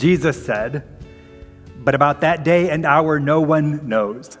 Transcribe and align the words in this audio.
Jesus 0.00 0.42
said, 0.42 0.82
But 1.76 1.94
about 1.94 2.22
that 2.22 2.42
day 2.42 2.70
and 2.70 2.86
hour 2.86 3.20
no 3.20 3.42
one 3.42 3.86
knows, 3.86 4.38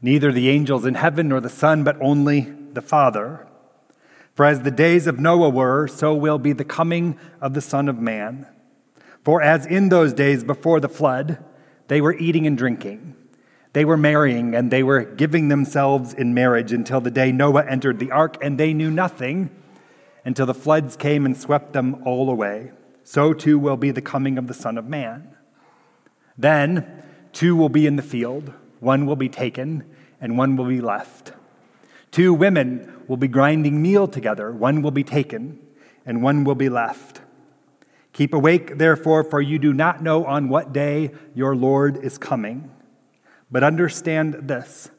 neither 0.00 0.32
the 0.32 0.48
angels 0.48 0.86
in 0.86 0.94
heaven 0.94 1.28
nor 1.28 1.38
the 1.42 1.50
Son, 1.50 1.84
but 1.84 2.00
only 2.00 2.54
the 2.72 2.80
Father. 2.80 3.46
For 4.34 4.46
as 4.46 4.62
the 4.62 4.70
days 4.70 5.06
of 5.06 5.18
Noah 5.18 5.50
were, 5.50 5.86
so 5.86 6.14
will 6.14 6.38
be 6.38 6.54
the 6.54 6.64
coming 6.64 7.18
of 7.42 7.52
the 7.52 7.60
Son 7.60 7.90
of 7.90 7.98
Man. 7.98 8.46
For 9.22 9.42
as 9.42 9.66
in 9.66 9.90
those 9.90 10.14
days 10.14 10.42
before 10.42 10.80
the 10.80 10.88
flood, 10.88 11.44
they 11.88 12.00
were 12.00 12.16
eating 12.16 12.46
and 12.46 12.56
drinking, 12.56 13.16
they 13.74 13.84
were 13.84 13.98
marrying, 13.98 14.54
and 14.54 14.70
they 14.70 14.82
were 14.82 15.04
giving 15.04 15.48
themselves 15.48 16.14
in 16.14 16.32
marriage 16.32 16.72
until 16.72 17.02
the 17.02 17.10
day 17.10 17.32
Noah 17.32 17.66
entered 17.66 17.98
the 17.98 18.12
ark, 18.12 18.38
and 18.40 18.56
they 18.56 18.72
knew 18.72 18.90
nothing 18.90 19.50
until 20.24 20.46
the 20.46 20.54
floods 20.54 20.96
came 20.96 21.26
and 21.26 21.36
swept 21.36 21.74
them 21.74 22.00
all 22.06 22.30
away 22.30 22.72
so 23.06 23.32
too 23.32 23.56
will 23.56 23.76
be 23.76 23.92
the 23.92 24.02
coming 24.02 24.36
of 24.36 24.48
the 24.48 24.54
Son 24.54 24.76
of 24.76 24.84
Man. 24.84 25.36
Then 26.36 27.04
two 27.32 27.54
will 27.54 27.68
be 27.68 27.86
in 27.86 27.94
the 27.94 28.02
field, 28.02 28.52
one 28.80 29.06
will 29.06 29.14
be 29.14 29.28
taken, 29.28 29.84
and 30.20 30.36
one 30.36 30.56
will 30.56 30.64
be 30.66 30.80
left. 30.80 31.32
Two 32.10 32.34
women 32.34 33.04
will 33.06 33.16
be 33.16 33.28
grinding 33.28 33.80
meal 33.80 34.08
together, 34.08 34.50
one 34.50 34.82
will 34.82 34.90
be 34.90 35.04
taken, 35.04 35.60
and 36.04 36.20
one 36.20 36.42
will 36.42 36.56
be 36.56 36.68
left. 36.68 37.20
Keep 38.12 38.34
awake, 38.34 38.76
therefore, 38.76 39.22
for 39.22 39.40
you 39.40 39.60
do 39.60 39.72
not 39.72 40.02
know 40.02 40.24
on 40.24 40.48
what 40.48 40.72
day 40.72 41.12
your 41.32 41.54
Lord 41.54 42.02
is 42.02 42.18
coming. 42.18 42.72
But 43.52 43.62
understand 43.62 44.48
this 44.48 44.90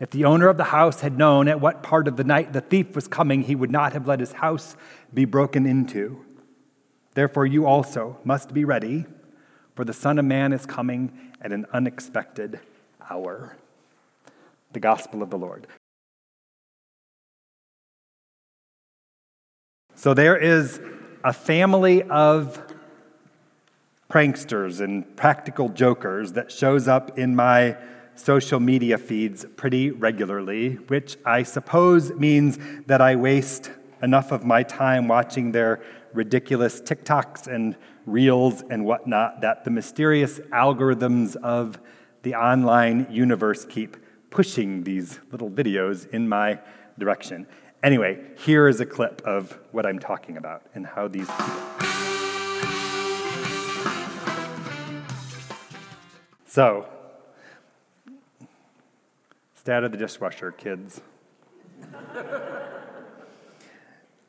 if 0.00 0.10
the 0.10 0.24
owner 0.24 0.48
of 0.48 0.56
the 0.56 0.64
house 0.64 1.00
had 1.00 1.16
known 1.16 1.46
at 1.46 1.60
what 1.60 1.84
part 1.84 2.08
of 2.08 2.16
the 2.16 2.24
night 2.24 2.52
the 2.52 2.60
thief 2.60 2.96
was 2.96 3.06
coming, 3.06 3.42
he 3.42 3.54
would 3.54 3.70
not 3.70 3.92
have 3.92 4.08
let 4.08 4.18
his 4.18 4.32
house 4.32 4.76
be 5.12 5.24
broken 5.24 5.64
into. 5.64 6.24
Therefore, 7.14 7.46
you 7.46 7.66
also 7.66 8.18
must 8.24 8.52
be 8.52 8.64
ready, 8.64 9.06
for 9.74 9.84
the 9.84 9.92
Son 9.92 10.18
of 10.18 10.24
Man 10.24 10.52
is 10.52 10.66
coming 10.66 11.32
at 11.40 11.52
an 11.52 11.66
unexpected 11.72 12.60
hour. 13.08 13.56
The 14.72 14.80
Gospel 14.80 15.22
of 15.22 15.30
the 15.30 15.38
Lord. 15.38 15.68
So 19.94 20.12
there 20.12 20.36
is 20.36 20.80
a 21.22 21.32
family 21.32 22.02
of 22.02 22.60
pranksters 24.10 24.80
and 24.80 25.16
practical 25.16 25.68
jokers 25.68 26.32
that 26.32 26.50
shows 26.52 26.88
up 26.88 27.18
in 27.18 27.34
my 27.34 27.76
social 28.16 28.60
media 28.60 28.98
feeds 28.98 29.46
pretty 29.56 29.90
regularly, 29.90 30.74
which 30.74 31.16
I 31.24 31.42
suppose 31.42 32.12
means 32.12 32.58
that 32.86 33.00
I 33.00 33.16
waste 33.16 33.70
enough 34.02 34.30
of 34.32 34.44
my 34.44 34.62
time 34.62 35.08
watching 35.08 35.52
their 35.52 35.80
ridiculous 36.14 36.80
TikToks 36.80 37.46
and 37.46 37.76
reels 38.06 38.62
and 38.70 38.84
whatnot 38.84 39.40
that 39.40 39.64
the 39.64 39.70
mysterious 39.70 40.38
algorithms 40.52 41.36
of 41.36 41.78
the 42.22 42.34
online 42.34 43.06
universe 43.10 43.64
keep 43.64 43.96
pushing 44.30 44.84
these 44.84 45.20
little 45.30 45.50
videos 45.50 46.08
in 46.10 46.28
my 46.28 46.58
direction. 46.98 47.46
Anyway, 47.82 48.18
here 48.38 48.66
is 48.66 48.80
a 48.80 48.86
clip 48.86 49.20
of 49.26 49.58
what 49.70 49.84
I'm 49.84 49.98
talking 49.98 50.36
about 50.36 50.62
and 50.74 50.86
how 50.86 51.06
these. 51.06 51.28
So, 56.46 56.88
stay 59.54 59.72
out 59.72 59.84
of 59.84 59.92
the 59.92 59.98
dishwasher, 59.98 60.52
kids. 60.52 61.00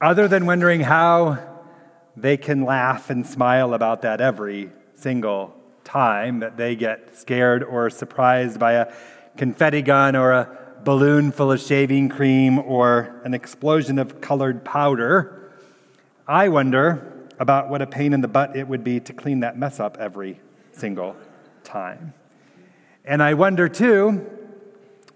Other 0.01 0.27
than 0.27 0.45
wondering 0.45 0.81
how 0.81 1.54
they 2.17 2.37
can 2.37 2.63
laugh 2.63 3.09
and 3.09 3.25
smile 3.25 3.73
about 3.73 4.01
that 4.03 4.21
every 4.21 4.71
single 4.95 5.55
time 5.83 6.39
that 6.39 6.57
they 6.57 6.75
get 6.75 7.15
scared 7.15 7.63
or 7.63 7.89
surprised 7.89 8.59
by 8.59 8.73
a 8.73 8.93
confetti 9.37 9.81
gun 9.81 10.15
or 10.15 10.31
a 10.31 10.57
balloon 10.83 11.31
full 11.31 11.51
of 11.51 11.59
shaving 11.59 12.09
cream 12.09 12.59
or 12.59 13.21
an 13.23 13.33
explosion 13.33 13.99
of 13.99 14.21
colored 14.21 14.63
powder. 14.63 15.51
I 16.27 16.49
wonder 16.49 17.27
about 17.39 17.69
what 17.69 17.81
a 17.81 17.87
pain 17.87 18.13
in 18.13 18.21
the 18.21 18.27
butt 18.27 18.55
it 18.55 18.67
would 18.67 18.83
be 18.83 18.99
to 19.01 19.13
clean 19.13 19.41
that 19.41 19.57
mess 19.57 19.79
up 19.79 19.97
every 19.99 20.39
single 20.71 21.15
time. 21.63 22.13
And 23.03 23.21
I 23.21 23.33
wonder 23.33 23.67
too 23.67 24.25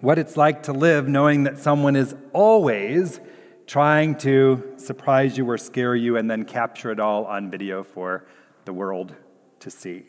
what 0.01 0.17
it's 0.17 0.37
like 0.37 0.63
to 0.63 0.73
live 0.73 1.07
knowing 1.07 1.43
that 1.43 1.59
someone 1.59 1.95
is 1.95 2.15
always 2.33 3.19
trying 3.69 4.15
to 4.15 4.73
surprise 4.77 5.37
you 5.37 5.47
or 5.47 5.55
scare 5.55 5.95
you 5.95 6.17
and 6.17 6.29
then 6.29 6.43
capture 6.43 6.91
it 6.91 6.99
all 6.99 7.25
on 7.25 7.51
video 7.51 7.83
for 7.83 8.25
the 8.65 8.73
world 8.73 9.13
to 9.59 9.69
see. 9.69 10.03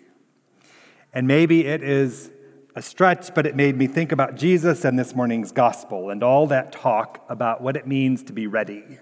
And 1.12 1.26
maybe 1.26 1.66
it 1.66 1.82
is 1.82 2.30
a 2.74 2.80
stretch, 2.80 3.34
but 3.34 3.44
it 3.44 3.54
made 3.54 3.76
me 3.76 3.86
think 3.86 4.12
about 4.12 4.34
Jesus 4.34 4.86
and 4.86 4.98
this 4.98 5.14
morning's 5.14 5.52
gospel 5.52 6.08
and 6.08 6.22
all 6.22 6.46
that 6.46 6.72
talk 6.72 7.22
about 7.28 7.60
what 7.60 7.76
it 7.76 7.86
means 7.86 8.22
to 8.22 8.32
be 8.32 8.46
ready, 8.46 8.98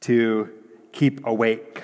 to 0.00 0.48
keep 0.92 1.26
awake, 1.26 1.82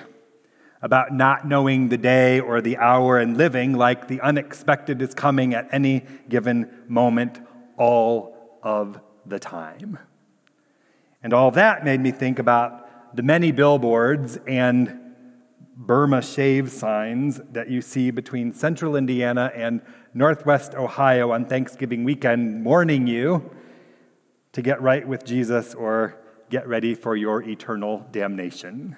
about 0.81 1.13
not 1.13 1.45
knowing 1.47 1.89
the 1.89 1.97
day 1.99 2.39
or 2.39 2.59
the 2.59 2.77
hour 2.77 3.19
and 3.19 3.37
living 3.37 3.73
like 3.73 4.07
the 4.07 4.19
unexpected 4.21 4.99
is 4.99 5.13
coming 5.13 5.53
at 5.53 5.69
any 5.71 6.03
given 6.27 6.71
moment 6.87 7.39
all 7.77 8.57
of 8.63 8.99
the 9.27 9.37
time. 9.37 9.99
And 11.23 11.31
all 11.31 11.51
that 11.51 11.85
made 11.85 12.01
me 12.01 12.11
think 12.11 12.37
about 12.37 13.15
the 13.15 13.23
many 13.23 13.51
billboards 13.51 14.37
and 14.45 14.99
Burma 15.75 16.21
shave 16.21 16.71
signs 16.71 17.41
that 17.51 17.69
you 17.69 17.81
see 17.81 18.11
between 18.11 18.53
central 18.53 18.95
Indiana 18.95 19.51
and 19.55 19.81
northwest 20.13 20.75
Ohio 20.75 21.31
on 21.31 21.45
Thanksgiving 21.45 22.03
weekend, 22.03 22.63
warning 22.63 23.07
you 23.07 23.49
to 24.51 24.61
get 24.61 24.81
right 24.81 25.07
with 25.07 25.25
Jesus 25.25 25.73
or 25.73 26.19
get 26.49 26.67
ready 26.67 26.93
for 26.93 27.15
your 27.15 27.41
eternal 27.41 28.05
damnation. 28.11 28.95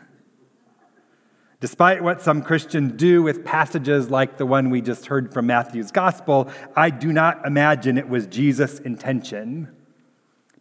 Despite 1.62 2.03
what 2.03 2.22
some 2.22 2.41
Christians 2.41 2.94
do 2.94 3.24
with 3.24 3.46
passages 3.46 4.09
like 4.09 4.38
the 4.38 4.46
one 4.46 4.69
we 4.69 4.81
just 4.81 5.06
heard 5.06 5.34
from 5.34 5.47
Matthew's 5.47 5.91
gospel, 5.91 6.50
I 6.75 6.90
do 6.90 7.14
not 7.14 7.46
imagine 7.46 7.97
it 7.97 8.09
was 8.09 8.28
Jesus' 8.28 8.80
intention 8.80 9.75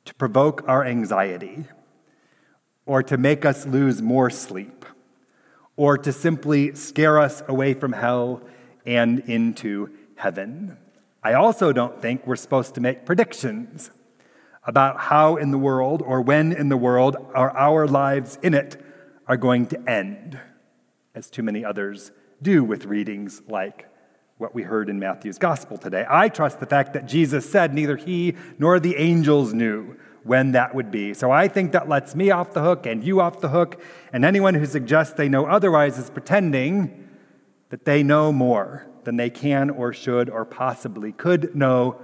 to 0.04 0.14
provoke 0.14 0.64
our 0.68 0.84
anxiety, 0.84 1.64
or 2.86 3.02
to 3.02 3.16
make 3.16 3.44
us 3.44 3.66
lose 3.66 4.02
more 4.02 4.30
sleep, 4.30 4.84
or 5.76 5.96
to 5.98 6.12
simply 6.12 6.74
scare 6.74 7.18
us 7.18 7.42
away 7.48 7.74
from 7.74 7.92
hell 7.92 8.42
and 8.84 9.20
into 9.20 9.90
heaven. 10.16 10.76
I 11.22 11.32
also 11.32 11.72
don't 11.72 12.02
think 12.02 12.26
we're 12.26 12.36
supposed 12.36 12.74
to 12.74 12.80
make 12.80 13.06
predictions 13.06 13.90
about 14.66 15.00
how 15.00 15.36
in 15.36 15.50
the 15.50 15.58
world 15.58 16.02
or 16.02 16.20
when 16.20 16.52
in 16.52 16.68
the 16.68 16.76
world 16.76 17.16
are 17.34 17.50
our 17.56 17.86
lives 17.86 18.38
in 18.42 18.54
it 18.54 18.80
are 19.26 19.36
going 19.36 19.66
to 19.66 19.90
end, 19.90 20.38
as 21.14 21.30
too 21.30 21.42
many 21.42 21.64
others 21.64 22.12
do 22.42 22.62
with 22.62 22.84
readings 22.84 23.42
like 23.48 23.86
what 24.38 24.54
we 24.54 24.62
heard 24.62 24.88
in 24.88 24.98
Matthew's 24.98 25.38
gospel 25.38 25.78
today. 25.78 26.04
I 26.08 26.28
trust 26.28 26.60
the 26.60 26.66
fact 26.66 26.92
that 26.94 27.06
Jesus 27.06 27.48
said 27.48 27.72
neither 27.72 27.96
he 27.96 28.34
nor 28.58 28.80
the 28.80 28.96
angels 28.96 29.54
knew 29.54 29.96
when 30.24 30.52
that 30.52 30.74
would 30.74 30.90
be. 30.90 31.14
So 31.14 31.30
I 31.30 31.48
think 31.48 31.72
that 31.72 31.88
lets 31.88 32.14
me 32.14 32.30
off 32.30 32.52
the 32.52 32.62
hook 32.62 32.86
and 32.86 33.04
you 33.04 33.20
off 33.20 33.40
the 33.40 33.50
hook, 33.50 33.80
and 34.12 34.24
anyone 34.24 34.54
who 34.54 34.66
suggests 34.66 35.14
they 35.14 35.28
know 35.28 35.46
otherwise 35.46 35.98
is 35.98 36.10
pretending 36.10 37.08
that 37.68 37.84
they 37.84 38.02
know 38.02 38.32
more 38.32 38.86
than 39.04 39.16
they 39.16 39.30
can 39.30 39.70
or 39.70 39.92
should 39.92 40.30
or 40.30 40.44
possibly 40.44 41.12
could 41.12 41.54
know 41.54 42.00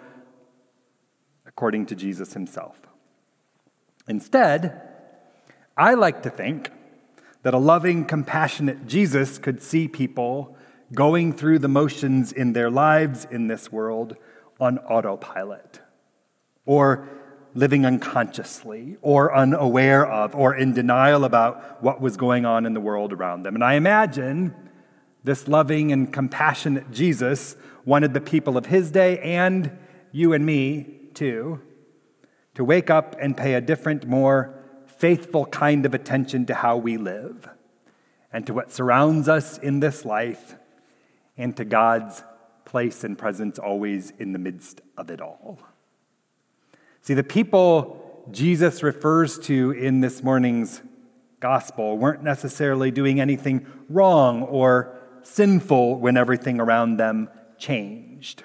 according 1.46 1.86
to 1.86 1.94
Jesus 1.94 2.34
himself. 2.34 2.78
Instead, 4.06 4.80
I 5.76 5.94
like 5.94 6.22
to 6.22 6.30
think 6.30 6.70
that 7.42 7.54
a 7.54 7.58
loving, 7.58 8.04
compassionate 8.04 8.86
Jesus 8.86 9.38
could 9.38 9.62
see 9.62 9.88
people 9.88 10.56
going 10.92 11.32
through 11.32 11.58
the 11.58 11.68
motions 11.68 12.32
in 12.32 12.52
their 12.52 12.70
lives 12.70 13.26
in 13.30 13.48
this 13.48 13.70
world 13.70 14.16
on 14.58 14.78
autopilot, 14.78 15.80
or 16.66 17.08
living 17.54 17.84
unconsciously, 17.84 18.96
or 19.02 19.34
unaware 19.34 20.06
of, 20.06 20.34
or 20.34 20.54
in 20.54 20.72
denial 20.72 21.24
about 21.24 21.82
what 21.82 22.00
was 22.00 22.16
going 22.16 22.44
on 22.44 22.66
in 22.66 22.74
the 22.74 22.80
world 22.80 23.12
around 23.12 23.42
them. 23.42 23.54
And 23.54 23.64
I 23.64 23.74
imagine 23.74 24.54
this 25.24 25.48
loving 25.48 25.92
and 25.92 26.12
compassionate 26.12 26.90
Jesus 26.90 27.56
wanted 27.84 28.14
the 28.14 28.20
people 28.20 28.56
of 28.56 28.66
his 28.66 28.90
day 28.90 29.18
and 29.18 29.76
you 30.12 30.32
and 30.32 30.44
me 30.44 30.86
too 31.14 31.60
to 32.54 32.64
wake 32.64 32.90
up 32.90 33.16
and 33.20 33.36
pay 33.36 33.54
a 33.54 33.60
different, 33.60 34.06
more 34.06 34.54
faithful 34.98 35.46
kind 35.46 35.86
of 35.86 35.94
attention 35.94 36.46
to 36.46 36.54
how 36.54 36.76
we 36.76 36.96
live 36.96 37.48
and 38.32 38.46
to 38.46 38.54
what 38.54 38.70
surrounds 38.70 39.28
us 39.28 39.58
in 39.58 39.80
this 39.80 40.04
life 40.04 40.56
and 41.40 41.56
to 41.56 41.64
God's 41.64 42.22
place 42.64 43.02
and 43.02 43.18
presence 43.18 43.58
always 43.58 44.12
in 44.18 44.32
the 44.32 44.38
midst 44.38 44.80
of 44.96 45.10
it 45.10 45.20
all. 45.20 45.58
See, 47.00 47.14
the 47.14 47.24
people 47.24 48.26
Jesus 48.30 48.82
refers 48.82 49.38
to 49.40 49.72
in 49.72 50.00
this 50.00 50.22
morning's 50.22 50.82
gospel 51.40 51.96
weren't 51.96 52.22
necessarily 52.22 52.90
doing 52.90 53.20
anything 53.20 53.66
wrong 53.88 54.42
or 54.42 54.98
sinful 55.22 55.98
when 55.98 56.16
everything 56.16 56.60
around 56.60 56.98
them 56.98 57.28
changed. 57.58 58.44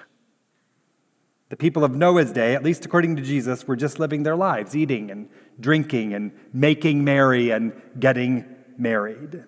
The 1.48 1.56
people 1.56 1.84
of 1.84 1.94
Noah's 1.94 2.32
day, 2.32 2.54
at 2.54 2.64
least 2.64 2.84
according 2.84 3.16
to 3.16 3.22
Jesus, 3.22 3.68
were 3.68 3.76
just 3.76 4.00
living 4.00 4.24
their 4.24 4.34
lives, 4.34 4.74
eating 4.74 5.10
and 5.10 5.28
drinking 5.60 6.14
and 6.14 6.32
making 6.52 7.04
merry 7.04 7.50
and 7.50 7.72
getting 8.00 8.44
married. 8.76 9.44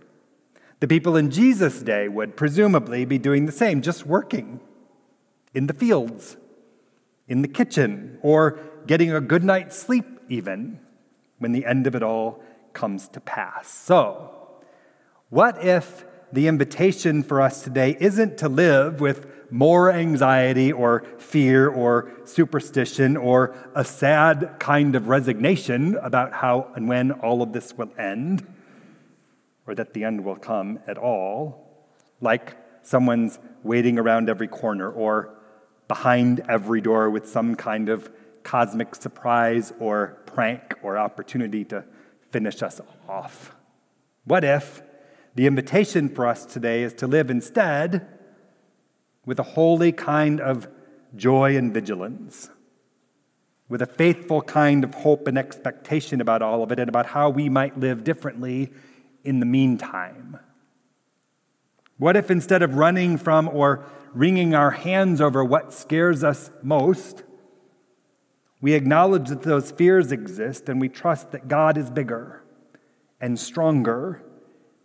The 0.80 0.88
people 0.88 1.16
in 1.16 1.30
Jesus' 1.30 1.82
day 1.82 2.08
would 2.08 2.36
presumably 2.36 3.04
be 3.04 3.18
doing 3.18 3.46
the 3.46 3.52
same, 3.52 3.82
just 3.82 4.06
working 4.06 4.60
in 5.52 5.66
the 5.66 5.74
fields, 5.74 6.36
in 7.26 7.42
the 7.42 7.48
kitchen, 7.48 8.18
or 8.22 8.60
getting 8.86 9.12
a 9.12 9.20
good 9.20 9.42
night's 9.42 9.76
sleep, 9.76 10.06
even 10.28 10.78
when 11.38 11.52
the 11.52 11.64
end 11.66 11.86
of 11.86 11.96
it 11.96 12.02
all 12.02 12.42
comes 12.72 13.08
to 13.08 13.20
pass. 13.20 13.68
So, 13.68 14.30
what 15.30 15.64
if 15.64 16.04
the 16.32 16.46
invitation 16.46 17.22
for 17.22 17.40
us 17.40 17.62
today 17.62 17.96
isn't 17.98 18.38
to 18.38 18.48
live 18.48 19.00
with 19.00 19.26
more 19.50 19.90
anxiety 19.90 20.70
or 20.70 21.04
fear 21.18 21.68
or 21.68 22.10
superstition 22.24 23.16
or 23.16 23.54
a 23.74 23.84
sad 23.84 24.56
kind 24.58 24.94
of 24.94 25.08
resignation 25.08 25.96
about 25.96 26.32
how 26.32 26.70
and 26.76 26.88
when 26.88 27.12
all 27.12 27.42
of 27.42 27.52
this 27.52 27.76
will 27.76 27.90
end, 27.98 28.46
or 29.68 29.74
that 29.74 29.92
the 29.92 30.02
end 30.02 30.24
will 30.24 30.34
come 30.34 30.80
at 30.86 30.96
all, 30.96 31.68
like 32.22 32.56
someone's 32.82 33.38
waiting 33.62 33.98
around 33.98 34.30
every 34.30 34.48
corner 34.48 34.90
or 34.90 35.34
behind 35.88 36.40
every 36.48 36.80
door 36.80 37.10
with 37.10 37.28
some 37.28 37.54
kind 37.54 37.90
of 37.90 38.10
cosmic 38.42 38.94
surprise 38.94 39.74
or 39.78 40.22
prank 40.24 40.74
or 40.82 40.96
opportunity 40.96 41.64
to 41.66 41.84
finish 42.30 42.62
us 42.62 42.80
off. 43.06 43.54
What 44.24 44.42
if 44.42 44.82
the 45.34 45.46
invitation 45.46 46.08
for 46.08 46.26
us 46.26 46.46
today 46.46 46.82
is 46.82 46.94
to 46.94 47.06
live 47.06 47.30
instead 47.30 48.08
with 49.26 49.38
a 49.38 49.42
holy 49.42 49.92
kind 49.92 50.40
of 50.40 50.66
joy 51.14 51.56
and 51.58 51.74
vigilance, 51.74 52.48
with 53.68 53.82
a 53.82 53.86
faithful 53.86 54.40
kind 54.40 54.82
of 54.82 54.94
hope 54.94 55.28
and 55.28 55.36
expectation 55.36 56.22
about 56.22 56.40
all 56.40 56.62
of 56.62 56.72
it 56.72 56.78
and 56.78 56.88
about 56.88 57.04
how 57.04 57.28
we 57.28 57.50
might 57.50 57.78
live 57.78 58.02
differently 58.02 58.72
in 59.28 59.40
the 59.40 59.46
meantime? 59.46 60.38
What 61.98 62.16
if 62.16 62.30
instead 62.30 62.62
of 62.62 62.76
running 62.76 63.18
from 63.18 63.46
or 63.46 63.84
wringing 64.14 64.54
our 64.54 64.70
hands 64.70 65.20
over 65.20 65.44
what 65.44 65.74
scares 65.74 66.24
us 66.24 66.50
most, 66.62 67.24
we 68.62 68.72
acknowledge 68.72 69.28
that 69.28 69.42
those 69.42 69.70
fears 69.70 70.12
exist 70.12 70.70
and 70.70 70.80
we 70.80 70.88
trust 70.88 71.32
that 71.32 71.46
God 71.46 71.76
is 71.76 71.90
bigger 71.90 72.42
and 73.20 73.38
stronger 73.38 74.22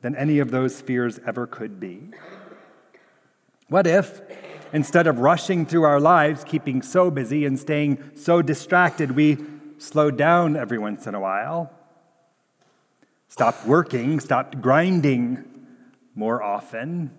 than 0.01 0.13
any 0.13 0.39
of 0.39 0.51
those 0.51 0.81
fears 0.81 1.21
ever 1.25 1.47
could 1.47 1.79
be. 1.79 2.09
What 3.69 3.87
if, 3.87 4.19
instead 4.73 5.07
of 5.07 5.19
rushing 5.19 5.65
through 5.65 5.83
our 5.83 6.01
lives, 6.01 6.43
keeping 6.43 6.81
so 6.81 7.09
busy 7.09 7.45
and 7.45 7.57
staying 7.57 8.11
so 8.15 8.41
distracted, 8.41 9.11
we 9.11 9.37
slowed 9.77 10.17
down 10.17 10.57
every 10.57 10.77
once 10.77 11.07
in 11.07 11.15
a 11.15 11.19
while, 11.21 11.71
stopped 13.33 13.65
working, 13.65 14.19
stopped 14.19 14.61
grinding 14.61 15.43
more 16.13 16.43
often, 16.43 17.09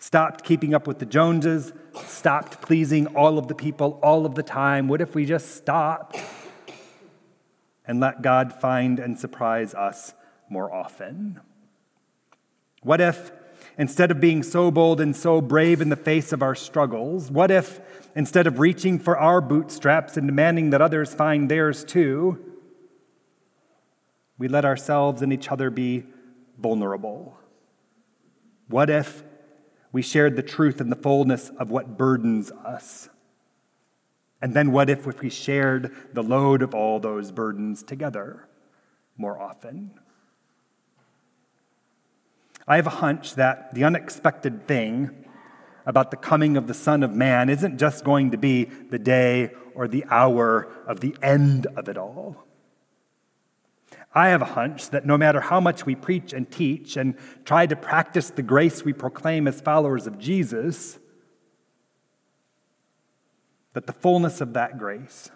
stopped 0.00 0.42
keeping 0.42 0.74
up 0.74 0.88
with 0.88 0.98
the 0.98 1.06
Joneses, 1.06 1.72
stopped 2.06 2.60
pleasing 2.60 3.06
all 3.14 3.38
of 3.38 3.46
the 3.46 3.54
people 3.54 4.00
all 4.02 4.26
of 4.26 4.34
the 4.34 4.42
time? 4.42 4.88
What 4.88 5.00
if 5.00 5.14
we 5.14 5.24
just 5.24 5.54
stopped 5.54 6.18
and 7.86 8.00
let 8.00 8.20
God 8.20 8.52
find 8.52 8.98
and 8.98 9.16
surprise 9.16 9.74
us 9.74 10.12
more 10.48 10.74
often? 10.74 11.40
What 12.82 13.00
if, 13.00 13.30
instead 13.78 14.10
of 14.10 14.18
being 14.18 14.42
so 14.42 14.72
bold 14.72 15.00
and 15.00 15.14
so 15.14 15.40
brave 15.40 15.80
in 15.80 15.88
the 15.88 15.94
face 15.94 16.32
of 16.32 16.42
our 16.42 16.56
struggles, 16.56 17.30
what 17.30 17.52
if, 17.52 17.78
instead 18.16 18.48
of 18.48 18.58
reaching 18.58 18.98
for 18.98 19.16
our 19.16 19.40
bootstraps 19.40 20.16
and 20.16 20.26
demanding 20.26 20.70
that 20.70 20.82
others 20.82 21.14
find 21.14 21.48
theirs 21.48 21.84
too, 21.84 22.45
we 24.38 24.48
let 24.48 24.64
ourselves 24.64 25.22
and 25.22 25.32
each 25.32 25.50
other 25.50 25.70
be 25.70 26.04
vulnerable? 26.58 27.38
What 28.68 28.90
if 28.90 29.22
we 29.92 30.02
shared 30.02 30.36
the 30.36 30.42
truth 30.42 30.80
and 30.80 30.90
the 30.90 30.96
fullness 30.96 31.50
of 31.58 31.70
what 31.70 31.96
burdens 31.96 32.50
us? 32.50 33.08
And 34.42 34.54
then 34.54 34.72
what 34.72 34.90
if, 34.90 35.06
if 35.06 35.20
we 35.20 35.30
shared 35.30 35.94
the 36.12 36.22
load 36.22 36.62
of 36.62 36.74
all 36.74 37.00
those 37.00 37.32
burdens 37.32 37.82
together 37.82 38.48
more 39.16 39.40
often? 39.40 39.92
I 42.68 42.76
have 42.76 42.86
a 42.86 42.90
hunch 42.90 43.36
that 43.36 43.74
the 43.74 43.84
unexpected 43.84 44.66
thing 44.66 45.24
about 45.86 46.10
the 46.10 46.16
coming 46.16 46.56
of 46.56 46.66
the 46.66 46.74
Son 46.74 47.02
of 47.02 47.12
Man 47.12 47.48
isn't 47.48 47.78
just 47.78 48.04
going 48.04 48.32
to 48.32 48.36
be 48.36 48.64
the 48.64 48.98
day 48.98 49.52
or 49.74 49.86
the 49.86 50.04
hour 50.10 50.68
of 50.86 51.00
the 51.00 51.16
end 51.22 51.66
of 51.76 51.88
it 51.88 51.96
all. 51.96 52.45
I 54.14 54.28
have 54.28 54.40
a 54.40 54.46
hunch 54.46 54.90
that 54.90 55.04
no 55.04 55.18
matter 55.18 55.40
how 55.40 55.60
much 55.60 55.84
we 55.84 55.94
preach 55.94 56.32
and 56.32 56.50
teach 56.50 56.96
and 56.96 57.16
try 57.44 57.66
to 57.66 57.76
practice 57.76 58.30
the 58.30 58.42
grace 58.42 58.82
we 58.82 58.94
proclaim 58.94 59.46
as 59.46 59.60
followers 59.60 60.06
of 60.06 60.18
Jesus, 60.18 60.98
that 63.74 63.86
the 63.86 63.92
fullness 63.92 64.40
of 64.40 64.54
that 64.54 64.78
grace, 64.78 65.30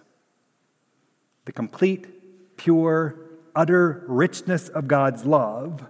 the 1.44 1.52
complete, 1.52 2.56
pure, 2.56 3.16
utter 3.54 4.02
richness 4.08 4.70
of 4.70 4.88
God's 4.88 5.26
love, 5.26 5.84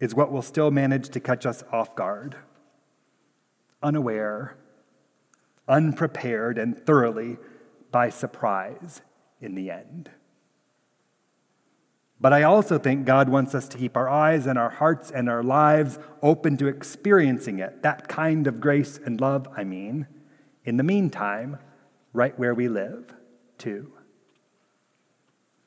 is 0.00 0.12
what 0.12 0.32
will 0.32 0.42
still 0.42 0.72
manage 0.72 1.10
to 1.10 1.20
catch 1.20 1.46
us 1.46 1.62
off 1.72 1.94
guard, 1.94 2.34
unaware, 3.80 4.56
unprepared, 5.68 6.58
and 6.58 6.76
thoroughly 6.76 7.38
by 7.92 8.10
surprise 8.10 9.02
in 9.40 9.54
the 9.54 9.70
end. 9.70 10.10
But 12.20 12.32
I 12.32 12.44
also 12.44 12.78
think 12.78 13.04
God 13.04 13.28
wants 13.28 13.54
us 13.54 13.68
to 13.68 13.78
keep 13.78 13.96
our 13.96 14.08
eyes 14.08 14.46
and 14.46 14.58
our 14.58 14.70
hearts 14.70 15.10
and 15.10 15.28
our 15.28 15.42
lives 15.42 15.98
open 16.22 16.56
to 16.56 16.66
experiencing 16.66 17.58
it, 17.58 17.82
that 17.82 18.08
kind 18.08 18.46
of 18.46 18.60
grace 18.60 18.98
and 19.04 19.20
love, 19.20 19.46
I 19.54 19.64
mean, 19.64 20.06
in 20.64 20.78
the 20.78 20.82
meantime, 20.82 21.58
right 22.12 22.36
where 22.38 22.54
we 22.54 22.68
live, 22.68 23.12
too. 23.58 23.92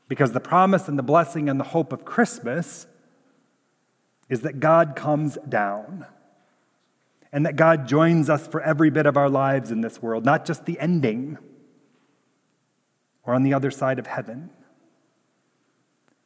Because 0.07 0.31
the 0.31 0.39
promise 0.39 0.87
and 0.87 0.97
the 0.97 1.03
blessing 1.03 1.49
and 1.49 1.59
the 1.59 1.65
hope 1.65 1.93
of 1.93 2.03
Christmas 2.03 2.87
is 4.27 4.41
that 4.41 4.59
God 4.59 4.95
comes 4.95 5.37
down 5.47 6.07
and 7.31 7.45
that 7.45 7.55
God 7.55 7.87
joins 7.87 8.27
us 8.27 8.47
for 8.47 8.59
every 8.59 8.89
bit 8.89 9.05
of 9.05 9.17
our 9.17 9.29
lives 9.29 9.69
in 9.69 9.81
this 9.81 10.01
world, 10.01 10.25
not 10.25 10.45
just 10.45 10.65
the 10.65 10.79
ending 10.79 11.37
or 13.25 13.33
on 13.33 13.43
the 13.43 13.53
other 13.53 13.71
side 13.71 13.99
of 13.99 14.07
heaven. 14.07 14.49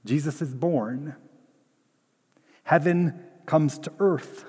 Jesus 0.06 0.42
is 0.42 0.54
born. 0.54 1.16
Heaven 2.64 3.20
comes 3.46 3.78
to 3.80 3.94
earth. 4.00 4.46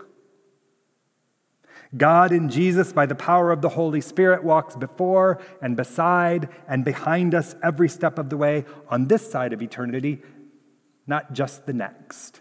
God 1.96 2.32
in 2.32 2.48
Jesus, 2.48 2.92
by 2.92 3.06
the 3.06 3.14
power 3.14 3.52
of 3.52 3.62
the 3.62 3.68
Holy 3.68 4.00
Spirit, 4.00 4.42
walks 4.42 4.74
before 4.74 5.40
and 5.62 5.76
beside 5.76 6.48
and 6.66 6.84
behind 6.84 7.34
us 7.34 7.54
every 7.62 7.88
step 7.88 8.18
of 8.18 8.30
the 8.30 8.36
way 8.36 8.64
on 8.88 9.06
this 9.06 9.30
side 9.30 9.52
of 9.52 9.62
eternity, 9.62 10.22
not 11.06 11.32
just 11.32 11.66
the 11.66 11.72
next. 11.72 12.40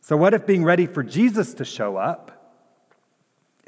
So, 0.00 0.16
what 0.16 0.34
if 0.34 0.46
being 0.46 0.64
ready 0.64 0.86
for 0.86 1.02
Jesus 1.02 1.54
to 1.54 1.64
show 1.64 1.96
up 1.96 2.37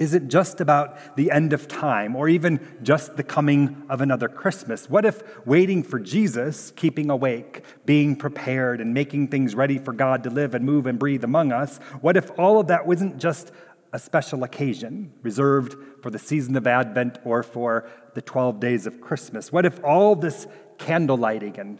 isn't 0.00 0.28
just 0.28 0.60
about 0.60 1.14
the 1.14 1.30
end 1.30 1.52
of 1.52 1.68
time 1.68 2.16
or 2.16 2.28
even 2.28 2.58
just 2.82 3.16
the 3.16 3.22
coming 3.22 3.84
of 3.88 4.00
another 4.00 4.28
Christmas? 4.28 4.90
What 4.90 5.04
if 5.04 5.22
waiting 5.46 5.84
for 5.84 6.00
Jesus, 6.00 6.72
keeping 6.74 7.10
awake, 7.10 7.62
being 7.84 8.16
prepared, 8.16 8.80
and 8.80 8.92
making 8.92 9.28
things 9.28 9.54
ready 9.54 9.78
for 9.78 9.92
God 9.92 10.24
to 10.24 10.30
live 10.30 10.54
and 10.54 10.64
move 10.64 10.86
and 10.86 10.98
breathe 10.98 11.22
among 11.22 11.52
us, 11.52 11.78
what 12.00 12.16
if 12.16 12.36
all 12.38 12.58
of 12.58 12.66
that 12.66 12.86
wasn't 12.86 13.18
just 13.18 13.52
a 13.92 13.98
special 13.98 14.42
occasion 14.42 15.12
reserved 15.22 15.76
for 16.02 16.10
the 16.10 16.18
season 16.18 16.56
of 16.56 16.66
Advent 16.66 17.18
or 17.24 17.42
for 17.42 17.88
the 18.14 18.22
12 18.22 18.58
days 18.58 18.86
of 18.86 19.00
Christmas? 19.00 19.52
What 19.52 19.66
if 19.66 19.84
all 19.84 20.16
this 20.16 20.48
candle 20.78 21.16
lighting 21.16 21.58
and 21.60 21.78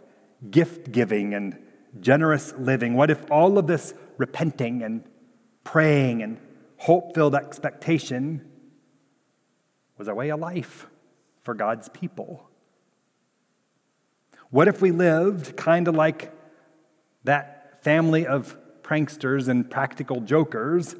gift 0.49 0.91
giving 0.91 1.33
and 1.33 1.57
generous 1.99 2.53
living, 2.57 2.93
what 2.93 3.11
if 3.11 3.29
all 3.29 3.57
of 3.57 3.67
this 3.67 3.93
repenting 4.17 4.81
and 4.83 5.03
praying 5.63 6.23
and 6.23 6.37
hope 6.81 7.13
filled 7.13 7.35
expectation 7.35 8.43
was 9.99 10.07
a 10.07 10.15
way 10.15 10.29
of 10.29 10.39
life 10.39 10.87
for 11.43 11.53
God's 11.53 11.89
people. 11.89 12.49
What 14.49 14.67
if 14.67 14.81
we 14.81 14.89
lived 14.89 15.55
kind 15.55 15.87
of 15.87 15.93
like 15.93 16.33
that 17.23 17.83
family 17.83 18.25
of 18.25 18.57
pranksters 18.81 19.47
and 19.47 19.69
practical 19.69 20.21
jokers, 20.21 20.95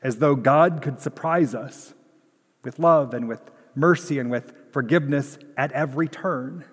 as 0.00 0.18
though 0.18 0.36
God 0.36 0.80
could 0.80 1.00
surprise 1.00 1.56
us 1.56 1.92
with 2.62 2.78
love 2.78 3.12
and 3.12 3.26
with 3.26 3.42
mercy 3.74 4.20
and 4.20 4.30
with 4.30 4.52
forgiveness 4.70 5.40
at 5.56 5.72
every 5.72 6.06
turn? 6.06 6.64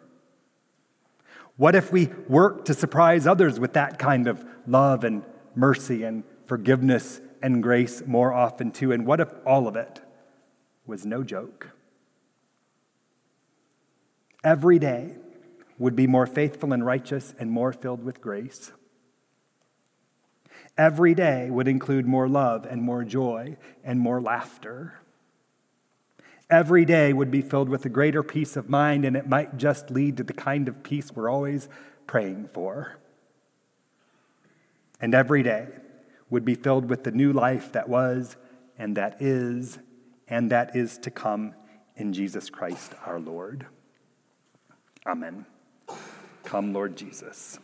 What 1.56 1.74
if 1.74 1.92
we 1.92 2.12
work 2.30 2.66
to 2.66 2.76
surprise 2.76 3.26
others 3.26 3.60
with 3.60 3.74
that 3.74 3.98
kind 3.98 4.28
of 4.28 4.46
love 4.68 5.04
and 5.04 5.24
mercy 5.56 6.04
and 6.04 6.24
forgiveness 6.46 7.20
and 7.42 7.62
grace 7.64 8.04
more 8.06 8.34
often 8.34 8.72
too? 8.72 8.92
And 8.92 9.06
what 9.06 9.20
if 9.20 9.30
all 9.46 9.68
of 9.68 9.76
it 9.76 10.02
was 10.86 11.06
no 11.06 11.24
joke? 11.24 11.72
Every 14.44 14.80
day 14.80 15.16
would 15.78 15.96
be 15.96 16.08
more 16.08 16.26
faithful 16.26 16.74
and 16.74 16.86
righteous 16.86 17.34
and 17.40 17.52
more 17.52 17.74
filled 17.74 18.04
with 18.04 18.22
grace. 18.22 18.72
Every 20.78 21.14
day 21.16 21.50
would 21.50 21.68
include 21.68 22.06
more 22.06 22.30
love 22.30 22.66
and 22.66 22.82
more 22.82 23.04
joy 23.04 23.58
and 23.84 24.00
more 24.00 24.22
laughter. 24.22 25.00
Every 26.50 26.86
day 26.86 27.14
would 27.14 27.32
be 27.32 27.42
filled 27.42 27.68
with 27.68 27.84
a 27.86 27.90
greater 27.90 28.24
peace 28.24 28.56
of 28.56 28.70
mind, 28.70 29.04
and 29.04 29.18
it 29.18 29.28
might 29.28 29.58
just 29.58 29.92
lead 29.92 30.18
to 30.18 30.24
the 30.24 30.34
kind 30.34 30.68
of 30.68 30.84
peace 30.84 31.12
we're 31.14 31.30
always 31.30 31.68
praying 32.06 32.50
for. 32.54 32.98
And 35.02 35.14
every 35.14 35.44
day 35.44 35.68
would 36.30 36.46
be 36.46 36.56
filled 36.56 36.90
with 36.90 37.04
the 37.04 37.12
new 37.12 37.32
life 37.32 37.72
that 37.72 37.88
was, 37.88 38.36
and 38.78 38.96
that 38.98 39.22
is, 39.22 39.80
and 40.28 40.52
that 40.52 40.76
is 40.76 40.98
to 41.00 41.12
come 41.12 41.54
in 41.96 42.14
Jesus 42.14 42.50
Christ 42.50 42.94
our 43.06 43.20
Lord. 43.20 43.66
Amen. 45.06 45.46
Come, 46.44 46.74
Lord 46.74 46.96
Jesus. 46.96 47.60